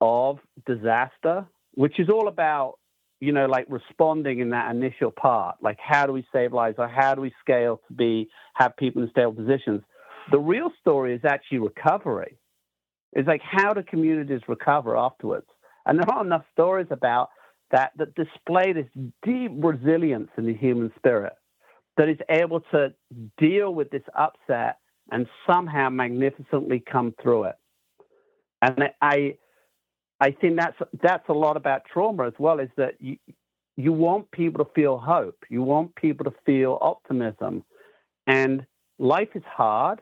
[0.02, 2.79] of disaster, which is all about,
[3.20, 6.88] you know, like responding in that initial part, like how do we save lives or
[6.88, 9.82] how do we scale to be have people in stable positions.
[10.32, 12.38] The real story is actually recovery.
[13.14, 15.48] It's like how do communities recover afterwards?
[15.86, 17.30] And there aren't enough stories about
[17.72, 18.88] that that display this
[19.24, 21.34] deep resilience in the human spirit
[21.98, 22.94] that is able to
[23.38, 24.78] deal with this upset
[25.12, 27.56] and somehow magnificently come through it.
[28.62, 29.38] And I,
[30.20, 32.60] I think that's that's a lot about trauma as well.
[32.60, 33.18] Is that you
[33.78, 37.64] you want people to feel hope, you want people to feel optimism,
[38.28, 38.66] and
[38.98, 40.02] life is hard,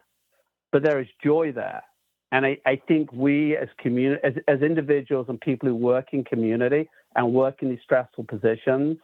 [0.72, 1.84] but there is joy there.
[2.32, 6.24] And I, I think we as community, as, as individuals and people who work in
[6.24, 8.98] community and work in these stressful positions,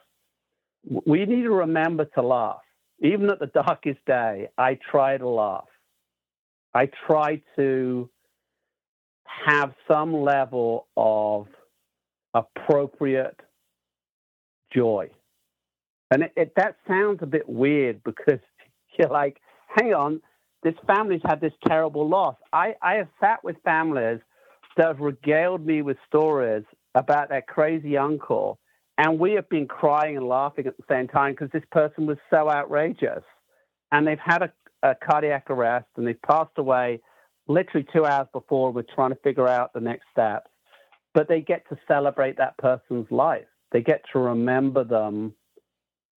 [1.06, 2.60] we need to remember to laugh.
[3.00, 5.68] Even at the darkest day, I try to laugh.
[6.74, 8.10] I try to
[9.46, 11.48] have some level of
[12.34, 13.40] appropriate
[14.74, 15.10] joy.
[16.12, 18.40] And it, it, that sounds a bit weird because
[18.98, 20.22] you're like, hang on,
[20.64, 22.36] this family's had this terrible loss.
[22.52, 24.20] I, I have sat with families
[24.78, 26.64] that have regaled me with stories
[26.96, 28.60] about their crazy uncle,
[28.98, 32.18] and we have been crying and laughing at the same time because this person was
[32.30, 33.24] so outrageous.
[33.92, 34.52] And they've had a,
[34.84, 37.02] a cardiac arrest and they've passed away
[37.48, 40.50] literally two hours before we're trying to figure out the next steps.
[41.14, 43.46] But they get to celebrate that person's life.
[43.72, 45.34] They get to remember them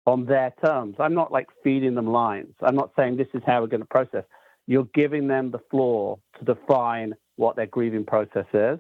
[0.07, 0.97] on their terms.
[0.99, 2.55] I'm not like feeding them lines.
[2.63, 4.25] I'm not saying this is how we're going to process.
[4.67, 8.79] You're giving them the floor to define what their grieving process is.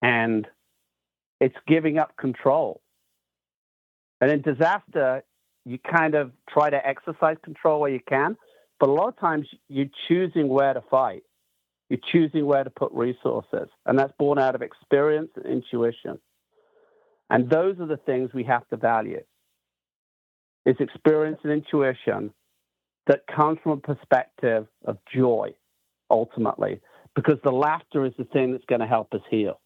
[0.00, 0.46] And
[1.40, 2.80] it's giving up control.
[4.20, 5.22] And in disaster,
[5.64, 8.36] you kind of try to exercise control where you can,
[8.80, 11.22] but a lot of times you're choosing where to fight.
[11.92, 16.18] You're choosing where to put resources, and that's born out of experience and intuition.
[17.28, 19.20] And those are the things we have to value.
[20.64, 22.32] It's experience and intuition
[23.08, 25.50] that comes from a perspective of joy,
[26.08, 26.80] ultimately,
[27.14, 29.60] because the laughter is the thing that's going to help us heal.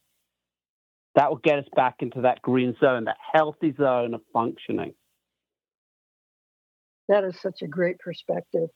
[1.15, 4.95] That will get us back into that green zone, that healthy zone of functioning.
[7.09, 8.71] That is such a great perspective.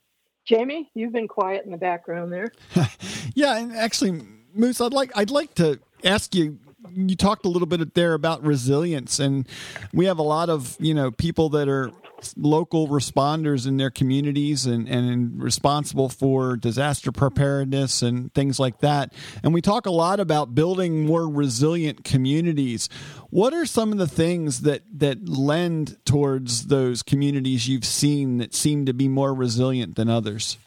[0.46, 2.52] Jamie, you've been quiet in the background there.
[3.34, 4.22] yeah, and actually,
[4.54, 6.58] Moose, I'd like I'd like to ask you.
[6.94, 9.46] You talked a little bit there about resilience, and
[9.92, 11.92] we have a lot of you know people that are
[12.36, 19.12] local responders in their communities and, and responsible for disaster preparedness and things like that.
[19.42, 22.88] And we talk a lot about building more resilient communities.
[23.30, 28.54] What are some of the things that, that lend towards those communities you've seen that
[28.54, 30.58] seem to be more resilient than others?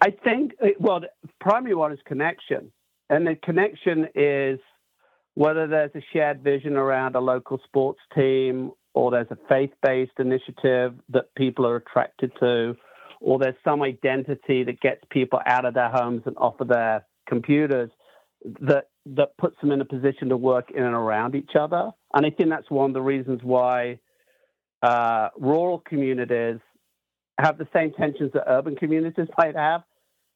[0.00, 1.08] I think, uh, well, the
[1.40, 2.72] primary one is connection.
[3.10, 4.58] And the connection is
[5.34, 10.94] whether there's a shared vision around a local sports team or there's a faith-based initiative
[11.10, 12.76] that people are attracted to
[13.24, 17.06] or there's some identity that gets people out of their homes and off of their
[17.26, 17.90] computers
[18.60, 21.90] that that puts them in a position to work in and around each other.
[22.12, 23.98] And I think that's one of the reasons why
[24.82, 26.60] uh, rural communities
[27.38, 29.82] have the same tensions that urban communities might have.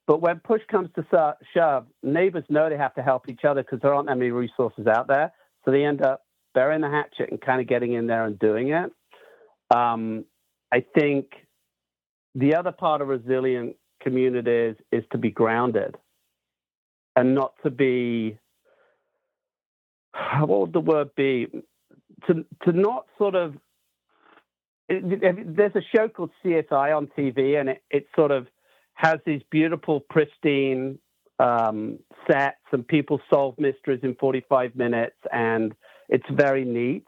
[0.07, 3.81] But when push comes to shove, neighbors know they have to help each other because
[3.81, 5.33] there aren't that many resources out there.
[5.65, 6.23] So they end up
[6.59, 8.91] burying the hatchet and kind of getting in there and doing it.
[9.73, 10.25] Um,
[10.73, 11.27] I think
[12.35, 15.95] the other part of resilient communities is to be grounded
[17.15, 18.37] and not to be
[20.41, 21.47] what would the word be
[22.27, 23.55] to to not sort of
[24.89, 28.49] there's a show called CSI on TV and it, it sort of
[28.95, 30.99] has these beautiful pristine
[31.39, 35.73] um, sets and people solve mysteries in 45 minutes and
[36.09, 37.07] it's very neat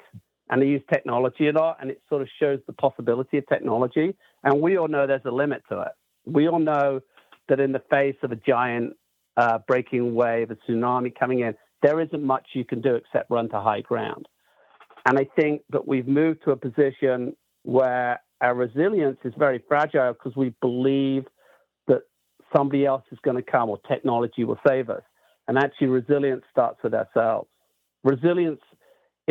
[0.51, 4.15] and they use technology a lot and it sort of shows the possibility of technology
[4.45, 5.93] and we all know there's a limit to it
[6.27, 7.01] we all know
[7.49, 8.95] that in the face of a giant
[9.37, 13.49] uh, breaking wave, a tsunami coming in, there isn't much you can do except run
[13.51, 14.27] to high ground.
[15.07, 20.13] And I think that we've moved to a position where our resilience is very fragile
[20.13, 21.25] because we believe
[21.89, 22.03] that
[22.55, 25.03] somebody else is going to come or technology will save us.
[25.49, 27.49] And actually, resilience starts with ourselves.
[28.05, 28.61] Resilience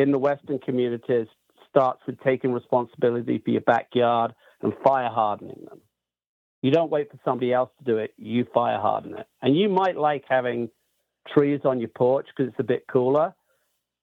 [0.01, 1.27] in the Western communities
[1.69, 5.81] starts with taking responsibility for your backyard and fire hardening them.
[6.61, 8.13] You don't wait for somebody else to do it.
[8.17, 9.27] You fire harden it.
[9.41, 10.69] And you might like having
[11.33, 13.33] trees on your porch because it's a bit cooler,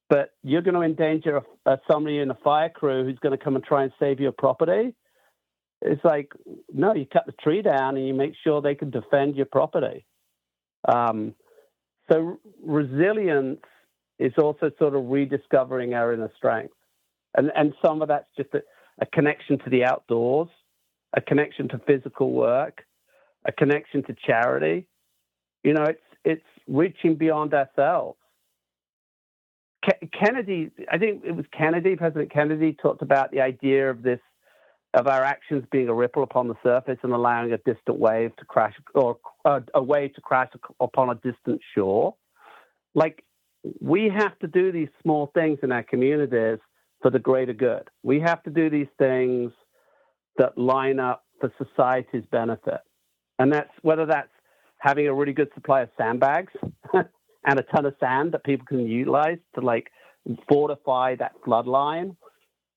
[0.08, 3.42] but you're going to endanger a, a, somebody in a fire crew who's going to
[3.42, 4.94] come and try and save your property.
[5.82, 6.32] It's like,
[6.72, 10.06] no, you cut the tree down and you make sure they can defend your property.
[10.88, 11.34] Um,
[12.10, 13.60] so resilience
[14.18, 16.74] is also sort of rediscovering our inner strength.
[17.36, 18.62] And, and some of that's just a,
[19.00, 20.48] a connection to the outdoors
[21.16, 22.84] a connection to physical work,
[23.44, 24.86] a connection to charity.
[25.64, 28.18] You know, it's it's reaching beyond ourselves.
[29.84, 34.20] Ke- Kennedy, I think it was Kennedy, President Kennedy talked about the idea of this
[34.94, 38.44] of our actions being a ripple upon the surface and allowing a distant wave to
[38.44, 40.50] crash or uh, a wave to crash
[40.80, 42.14] upon a distant shore.
[42.94, 43.24] Like
[43.80, 46.58] we have to do these small things in our communities
[47.02, 47.88] for the greater good.
[48.02, 49.52] We have to do these things
[50.38, 52.80] that line up for society's benefit.
[53.38, 54.30] And that's whether that's
[54.78, 56.52] having a really good supply of sandbags
[56.92, 59.90] and a ton of sand that people can utilize to like
[60.48, 62.16] fortify that flood line,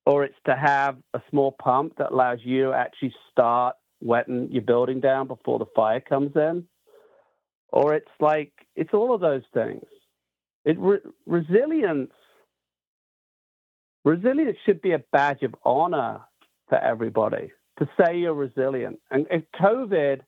[0.06, 4.62] or it's to have a small pump that allows you to actually start wetting your
[4.62, 6.64] building down before the fire comes in.
[7.72, 9.84] Or it's like, it's all of those things.
[10.64, 12.12] It re- resilience,
[14.04, 16.20] resilience should be a badge of honor
[16.68, 18.98] for everybody to say you're resilient.
[19.10, 20.20] And, and COVID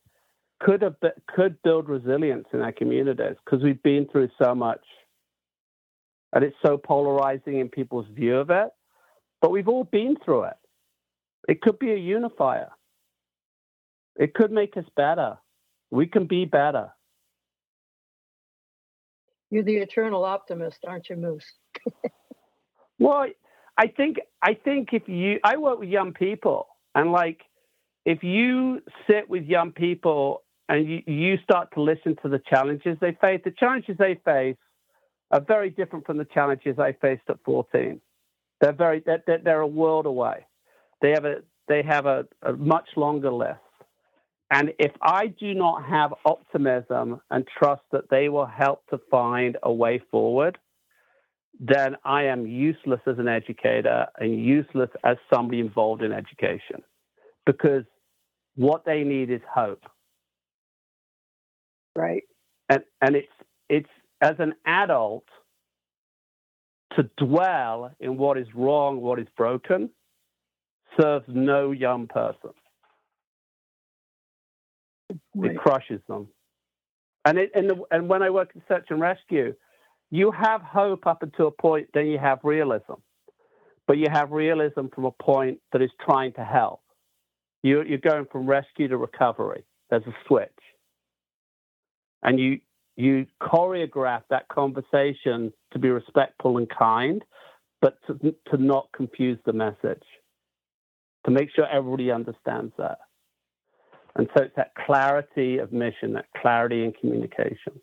[0.60, 0.96] could have
[1.34, 4.82] could build resilience in our communities because we've been through so much,
[6.32, 8.68] and it's so polarizing in people's view of it.
[9.40, 10.56] But we've all been through it.
[11.48, 12.70] It could be a unifier.
[14.16, 15.38] It could make us better.
[15.90, 16.90] We can be better.
[19.52, 21.44] You're the eternal optimist, aren't you, Moose?
[22.98, 23.26] well,
[23.76, 27.42] I think I think if you I work with young people and like
[28.06, 32.96] if you sit with young people and you, you start to listen to the challenges
[33.02, 34.56] they face, the challenges they face
[35.30, 38.00] are very different from the challenges I faced at 14.
[38.62, 40.46] They're very they're, they're a world away.
[41.02, 43.60] They have a they have a, a much longer list.
[44.52, 49.56] And if I do not have optimism and trust that they will help to find
[49.62, 50.58] a way forward,
[51.58, 56.82] then I am useless as an educator and useless as somebody involved in education
[57.46, 57.84] because
[58.54, 59.84] what they need is hope.
[61.96, 62.24] Right.
[62.68, 63.33] And and it's
[63.70, 65.24] it's as an adult
[66.96, 69.88] to dwell in what is wrong, what is broken,
[71.00, 72.50] serves no young person.
[75.35, 75.52] Right.
[75.52, 76.29] It crushes them.
[77.25, 79.54] And it, and, the, and when I work in search and rescue,
[80.10, 82.94] you have hope up until a point, then you have realism.
[83.87, 86.83] But you have realism from a point that is trying to help.
[87.63, 89.65] You're, you're going from rescue to recovery.
[89.90, 90.50] There's a switch.
[92.23, 92.60] And you,
[92.96, 97.25] you choreograph that conversation to be respectful and kind,
[97.81, 100.02] but to, to not confuse the message,
[101.25, 102.98] to make sure everybody understands that.
[104.17, 107.81] And so it's that clarity of mission, that clarity in communication.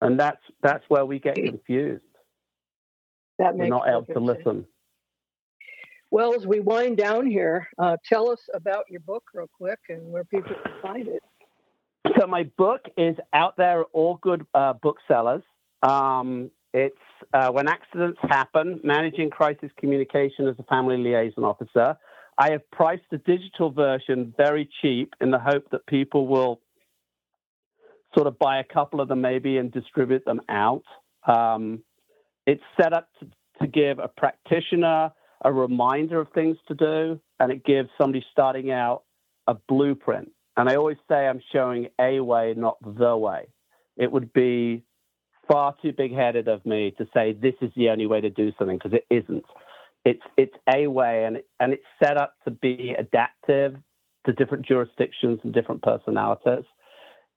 [0.00, 2.02] And that's, that's where we get confused.
[3.38, 4.26] that we're not able to sense.
[4.26, 4.66] listen.
[6.10, 10.12] Well, as we wind down here, uh, tell us about your book real quick and
[10.12, 11.22] where people can find it.
[12.20, 15.42] So my book is out there at all good uh, booksellers.
[15.82, 16.96] Um, it's
[17.32, 21.96] uh, when accidents happen, managing crisis communication as a family liaison officer.
[22.42, 26.60] I have priced the digital version very cheap in the hope that people will
[28.16, 30.82] sort of buy a couple of them maybe and distribute them out.
[31.24, 31.84] Um,
[32.44, 33.28] it's set up to,
[33.60, 35.12] to give a practitioner
[35.44, 39.04] a reminder of things to do, and it gives somebody starting out
[39.46, 40.32] a blueprint.
[40.56, 43.50] And I always say I'm showing a way, not the way.
[43.96, 44.82] It would be
[45.48, 48.50] far too big headed of me to say this is the only way to do
[48.58, 49.44] something because it isn't.
[50.04, 53.76] It's it's a way and and it's set up to be adaptive
[54.26, 56.64] to different jurisdictions and different personalities.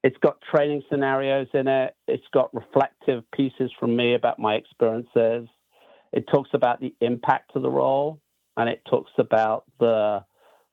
[0.04, 1.96] It's got training scenarios in it.
[2.08, 5.48] It's got reflective pieces from me about my experiences.
[6.12, 8.22] It talks about the impact of the role
[8.56, 10.24] and it talks about the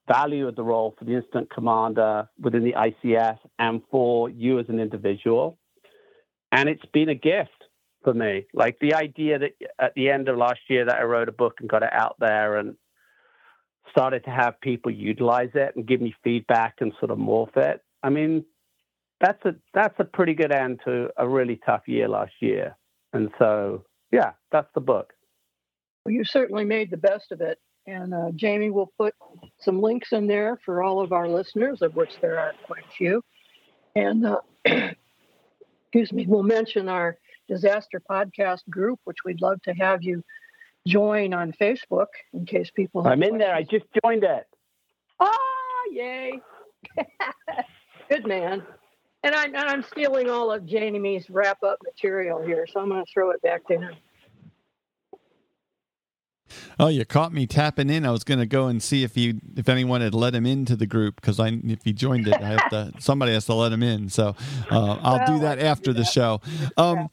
[0.06, 4.68] value of the role for the incident commander within the ICS and for you as
[4.68, 5.58] an individual.
[6.50, 7.61] And it's been a gift
[8.02, 8.46] for me.
[8.52, 11.54] Like the idea that at the end of last year that I wrote a book
[11.60, 12.76] and got it out there and
[13.90, 17.82] started to have people utilize it and give me feedback and sort of morph it.
[18.02, 18.44] I mean,
[19.20, 22.76] that's a that's a pretty good end to a really tough year last year.
[23.12, 25.12] And so, yeah, that's the book.
[26.04, 27.58] Well, you certainly made the best of it.
[27.86, 29.14] And uh, Jamie will put
[29.60, 32.92] some links in there for all of our listeners, of which there are quite a
[32.96, 33.24] few.
[33.96, 37.18] And uh, excuse me, we'll mention our
[37.52, 40.24] disaster podcast group, which we'd love to have you
[40.86, 43.06] join on Facebook in case people.
[43.06, 43.54] I'm in there.
[43.54, 44.46] I just joined it.
[45.20, 45.36] Ah,
[45.90, 46.40] yay!
[48.10, 48.62] Good man.
[49.24, 53.04] And I'm, and I'm stealing all of Jamie's wrap up material here, so I'm going
[53.04, 53.94] to throw it back to him.
[56.78, 58.04] Oh, you caught me tapping in.
[58.04, 60.76] I was going to go and see if you if anyone had let him into
[60.76, 62.92] the group because I, if he joined it, I have to.
[62.98, 64.08] somebody has to let him in.
[64.08, 64.34] So
[64.70, 66.40] uh, I'll do that after the show.
[66.76, 67.08] Um,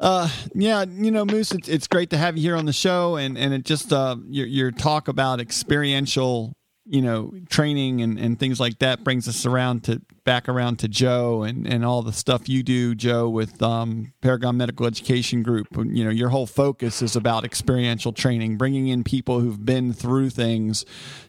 [0.00, 3.16] uh, yeah, you know, Moose, it's, it's great to have you here on the show,
[3.16, 6.54] and and it just uh, your your talk about experiential,
[6.88, 10.88] you know, training and, and things like that brings us around to back around to
[10.88, 15.68] Joe and, and all the stuff you do, Joe, with um, Paragon Medical Education Group.
[15.76, 20.30] You know, your whole focus is about experiential training, bringing in people who've been through
[20.30, 20.84] things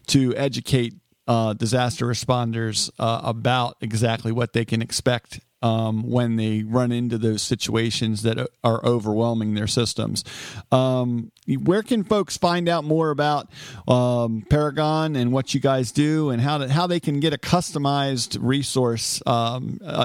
[0.08, 0.94] to educate
[1.28, 7.18] uh, disaster responders uh, about exactly what they can expect um, when they run into
[7.18, 10.24] those situations that are overwhelming their systems.
[10.72, 13.50] Um, where can folks find out more about
[13.88, 17.38] um, Paragon and what you guys do, and how to, how they can get a
[17.38, 19.60] customized resource, uh,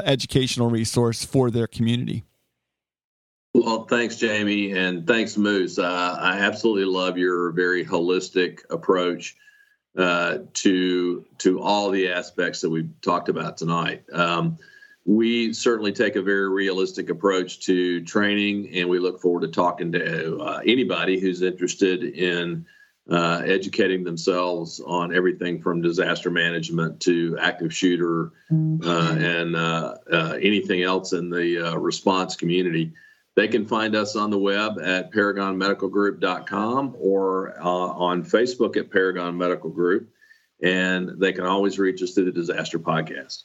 [0.05, 2.23] educational resource for their community?
[3.53, 5.79] Well, thanks, Jamie, and thanks, Moose.
[5.79, 9.37] Uh, I absolutely love your very holistic approach
[9.97, 14.03] uh, to to all the aspects that we've talked about tonight.
[14.11, 14.57] Um,
[15.05, 19.91] we certainly take a very realistic approach to training, and we look forward to talking
[19.91, 22.65] to uh, anybody who's interested in
[23.09, 30.37] uh, educating themselves on everything from disaster management to active shooter uh, and uh, uh,
[30.41, 32.91] anything else in the uh, response community.
[33.35, 39.37] They can find us on the web at paragonmedicalgroup.com or uh, on Facebook at Paragon
[39.37, 40.09] Medical Group.
[40.63, 43.43] And they can always reach us through the Disaster Podcast.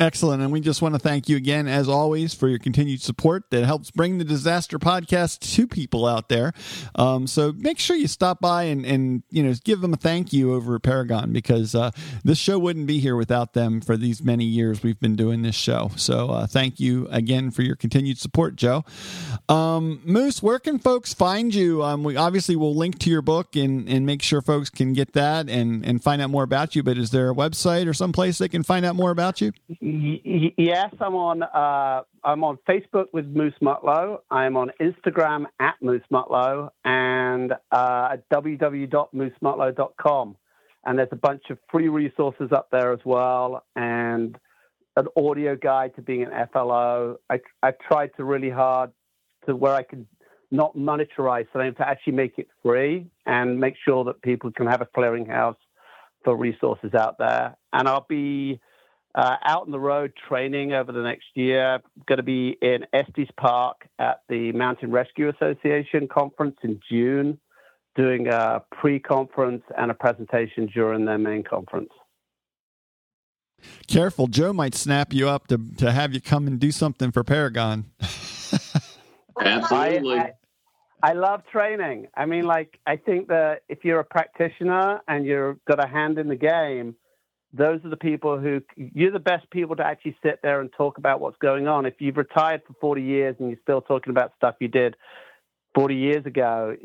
[0.00, 0.42] Excellent.
[0.42, 3.64] And we just want to thank you again, as always, for your continued support that
[3.64, 6.52] helps bring the Disaster Podcast to people out there.
[6.96, 10.32] Um, so make sure you stop by and, and, you know, give them a thank
[10.32, 11.92] you over at Paragon because uh,
[12.24, 15.54] this show wouldn't be here without them for these many years we've been doing this
[15.54, 15.92] show.
[15.94, 18.84] So uh, thank you again for your continued support, Joe.
[19.48, 21.84] Um, Moose, where can folks find you?
[21.84, 25.12] Um, we obviously will link to your book and, and make sure folks can get
[25.12, 26.82] that and, and find out more about you.
[26.82, 29.52] But is there a website or someplace they can find out more about you?
[29.86, 31.42] Yes, I'm on.
[31.42, 34.20] Uh, I'm on Facebook with Moose Mutlow.
[34.30, 40.36] I'm on Instagram at Moose Mutlow and uh, at www.moosemutlow.com.
[40.86, 44.38] And there's a bunch of free resources up there as well, and
[44.96, 47.18] an audio guide to being an FLO.
[47.28, 48.90] I I tried to really hard
[49.46, 50.06] to where I could
[50.50, 54.80] not monetize something to actually make it free and make sure that people can have
[54.80, 55.58] a clearinghouse
[56.24, 57.54] for resources out there.
[57.74, 58.62] And I'll be
[59.14, 61.80] uh, out on the road training over the next year.
[62.06, 67.38] Going to be in Estes Park at the Mountain Rescue Association conference in June,
[67.96, 71.90] doing a pre-conference and a presentation during their main conference.
[73.86, 77.24] Careful, Joe might snap you up to to have you come and do something for
[77.24, 77.86] Paragon.
[79.40, 80.18] Absolutely.
[80.18, 80.32] I, I,
[81.02, 82.08] I love training.
[82.14, 86.18] I mean, like, I think that if you're a practitioner and you've got a hand
[86.18, 86.94] in the game,
[87.56, 90.98] those are the people who you're the best people to actually sit there and talk
[90.98, 91.86] about what's going on.
[91.86, 94.96] If you've retired for 40 years and you're still talking about stuff you did
[95.74, 96.76] 40 years ago,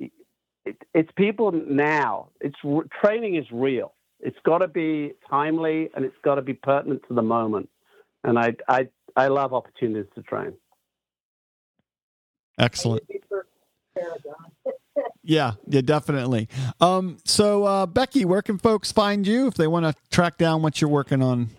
[0.65, 2.30] it, it's people now.
[2.39, 2.57] It's
[3.01, 3.93] training is real.
[4.20, 7.70] It's got to be timely and it's got to be pertinent to the moment.
[8.24, 10.53] And I, I, I love opportunities to train.
[12.59, 13.03] Excellent.
[15.30, 16.49] Yeah, yeah, definitely.
[16.82, 20.63] Um, so, uh, Becky, where can folks find you if they want to track down
[20.63, 21.49] what you're working on?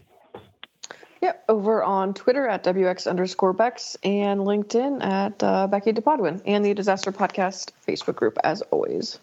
[1.22, 6.64] Yep, over on Twitter at WX underscore Bex and LinkedIn at uh, Becky DePodwin and
[6.64, 9.20] the Disaster Podcast Facebook group as always.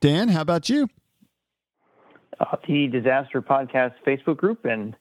[0.00, 0.88] Dan, how about you?
[2.40, 4.96] Uh, the Disaster Podcast Facebook group and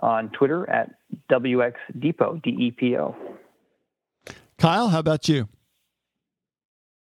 [0.00, 0.94] on Twitter at
[1.30, 3.16] WX Depot, D E P O.
[4.58, 5.48] Kyle, how about you?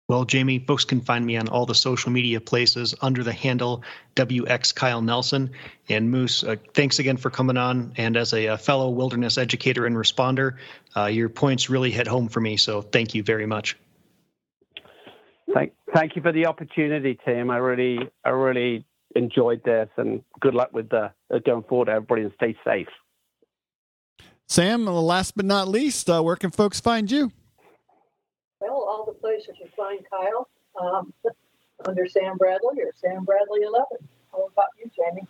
[0.09, 3.83] Well, Jamie, folks can find me on all the social media places under the handle
[4.15, 5.51] WX Kyle Nelson.
[5.89, 7.93] And Moose, uh, thanks again for coming on.
[7.97, 10.59] And as a, a fellow wilderness educator and responder,
[10.97, 12.57] uh, your points really hit home for me.
[12.57, 13.77] So thank you very much.
[15.53, 17.51] Thank, thank you for the opportunity, Tim.
[17.51, 18.85] I really, I really
[19.17, 22.89] enjoyed this, and good luck with the uh, going forward, everybody, and stay safe.
[24.47, 27.33] Sam, last but not least, uh, where can folks find you?
[29.07, 30.49] The places you find Kyle
[30.81, 31.13] um,
[31.87, 33.87] under Sam Bradley or Sam Bradley 11.
[34.33, 35.27] How about you, Jamie?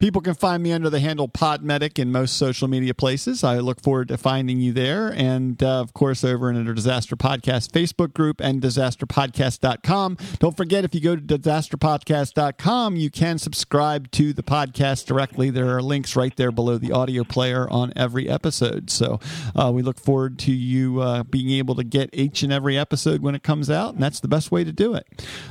[0.00, 3.44] People can find me under the handle Podmedic in most social media places.
[3.44, 5.12] I look forward to finding you there.
[5.14, 10.18] And uh, of course, over in the Disaster Podcast Facebook group and disasterpodcast.com.
[10.40, 15.50] Don't forget, if you go to disasterpodcast.com, you can subscribe to the podcast directly.
[15.50, 18.90] There are links right there below the audio player on every episode.
[18.90, 19.20] So
[19.54, 23.22] uh, we look forward to you uh, being able to get each and every episode
[23.22, 23.94] when it comes out.
[23.94, 25.06] And that's the best way to do it.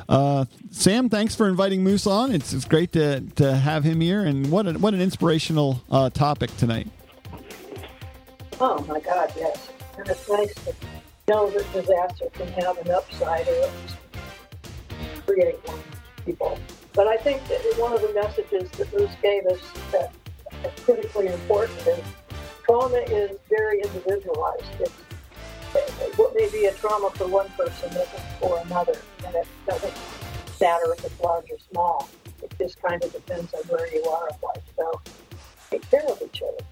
[0.10, 2.32] Uh, Sam, thanks for inviting Moose on.
[2.32, 4.22] It's, it's great to, to have him here.
[4.22, 6.88] And what an, what an inspirational uh, topic tonight.
[8.59, 10.73] Oh my God, yes, and it's nice to
[11.27, 13.69] know that disaster can have an upside or
[15.25, 15.79] create one
[16.25, 16.59] people.
[16.93, 19.59] But I think that one of the messages that Bruce gave us
[19.91, 20.13] that
[20.63, 21.99] is critically important is
[22.63, 24.63] trauma is very individualized.
[24.79, 24.91] It's,
[26.17, 29.93] what may be a trauma for one person isn't for another, and it doesn't
[30.61, 32.09] matter if it's large or small.
[32.44, 34.64] It just kind of depends on where you are in life.
[34.76, 35.02] So
[35.70, 36.66] take care of each other.